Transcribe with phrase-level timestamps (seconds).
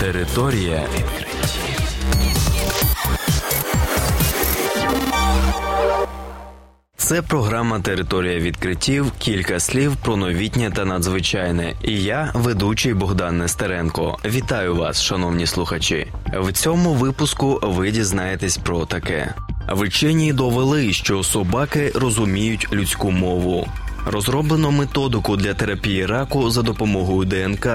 [0.00, 1.80] Територія відкриттів.
[6.96, 9.12] Це програма Територія відкриттів.
[9.18, 11.74] Кілька слів про новітнє та надзвичайне.
[11.84, 14.18] І я, ведучий Богдан Нестеренко.
[14.24, 16.06] Вітаю вас, шановні слухачі.
[16.34, 19.34] В цьому випуску ви дізнаєтесь про таке.
[19.72, 23.68] Вчені довели, що собаки розуміють людську мову.
[24.06, 27.68] Розроблено методику для терапії раку за допомогою ДНК.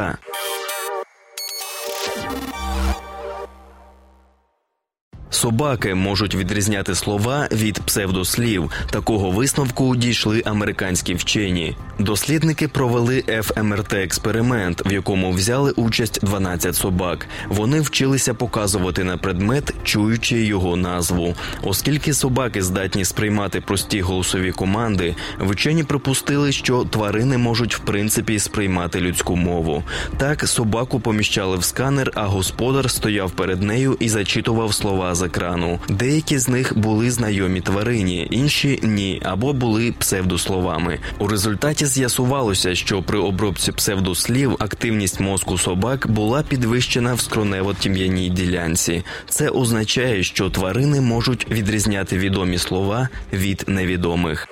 [2.06, 2.45] Thank you.
[5.36, 8.72] Собаки можуть відрізняти слова від псевдослів.
[8.92, 11.76] Такого висновку дійшли американські вчені.
[12.00, 17.28] Дослідники провели ФМРТ експеримент, в якому взяли участь 12 собак.
[17.48, 21.36] Вони вчилися показувати на предмет, чуючи його назву.
[21.64, 29.02] Оскільки собаки здатні сприймати прості голосові команди, вчені припустили, що тварини можуть в принципі сприймати
[29.02, 29.84] людську мову.
[30.18, 35.80] Так собаку поміщали в сканер, а господар стояв перед нею і зачитував слова з екрану.
[35.90, 41.00] Деякі з них були знайомі тварині, інші ні, або були псевдословами.
[41.20, 49.04] У результаті з'ясувалося, що при обробці псевдослів активність мозку собак була підвищена в скронево-тім'яній ділянці.
[49.30, 54.48] Це означає, що тварини можуть відрізняти відомі слова від невідомих.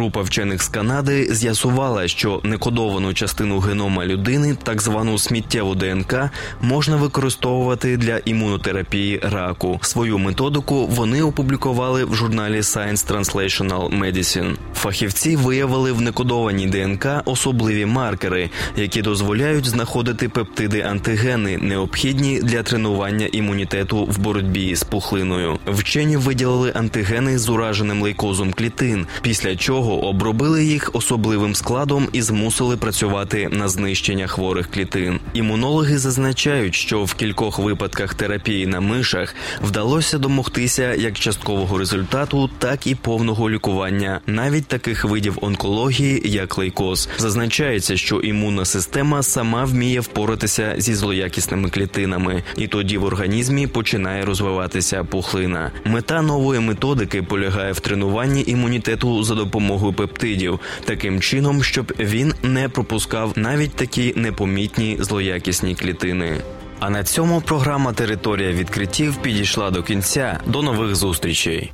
[0.00, 6.14] Група вчених з Канади з'ясувала, що некодовану частину генома людини, так звану сміттєву ДНК,
[6.60, 9.78] можна використовувати для імунотерапії раку.
[9.82, 14.54] Свою методику вони опублікували в журналі Science Translational Medicine.
[14.74, 23.26] Фахівці виявили в некодованій ДНК особливі маркери, які дозволяють знаходити пептиди антигени, необхідні для тренування
[23.32, 25.58] імунітету в боротьбі з пухлиною.
[25.66, 32.76] Вчені виділили антигени з ураженим лейкозом клітин, після чого обробили їх особливим складом і змусили
[32.76, 35.20] працювати на знищення хворих клітин.
[35.34, 42.86] Імунологи зазначають, що в кількох випадках терапії на мишах вдалося домогтися як часткового результату, так
[42.86, 47.08] і повного лікування, навіть таких видів онкології, як лейкоз.
[47.18, 54.24] Зазначається, що імунна система сама вміє впоратися зі злоякісними клітинами, і тоді в організмі починає
[54.24, 55.72] розвиватися пухлина.
[55.84, 62.68] Мета нової методики полягає в тренуванні імунітету за допомогою пептидів, таким чином, щоб він не
[62.68, 66.36] пропускав навіть такі непомітні злоякісні клітини.
[66.80, 70.40] А на цьому програма Територія відкриттів підійшла до кінця.
[70.46, 71.72] До нових зустрічей.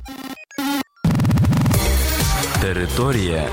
[2.61, 3.47] Територія.